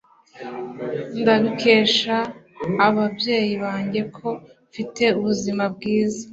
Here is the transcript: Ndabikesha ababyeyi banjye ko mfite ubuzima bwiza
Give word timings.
Ndabikesha 1.19 2.15
ababyeyi 2.87 3.53
banjye 3.63 4.01
ko 4.17 4.27
mfite 4.69 5.03
ubuzima 5.17 5.63
bwiza 5.73 6.23